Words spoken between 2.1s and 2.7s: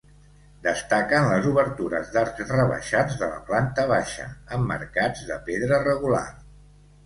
d'arcs